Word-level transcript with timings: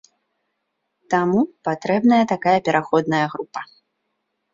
Таму 1.13 1.39
патрэбная 1.69 2.21
такая 2.33 2.55
пераходная 2.71 3.21
група. 3.35 3.61